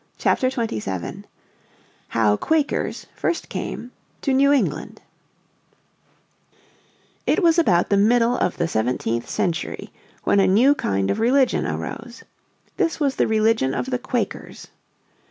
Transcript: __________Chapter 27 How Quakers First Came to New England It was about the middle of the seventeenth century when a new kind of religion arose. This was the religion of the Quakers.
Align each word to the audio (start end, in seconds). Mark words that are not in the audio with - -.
__________Chapter 0.17 0.49
27 0.49 1.27
How 2.07 2.35
Quakers 2.35 3.05
First 3.15 3.49
Came 3.49 3.91
to 4.23 4.33
New 4.33 4.51
England 4.51 4.99
It 7.27 7.43
was 7.43 7.59
about 7.59 7.89
the 7.91 7.97
middle 7.97 8.35
of 8.35 8.57
the 8.57 8.67
seventeenth 8.67 9.29
century 9.29 9.93
when 10.23 10.39
a 10.39 10.47
new 10.47 10.73
kind 10.73 11.11
of 11.11 11.19
religion 11.19 11.67
arose. 11.67 12.23
This 12.77 12.99
was 12.99 13.17
the 13.17 13.27
religion 13.27 13.75
of 13.75 13.91
the 13.91 13.99
Quakers. 13.99 14.69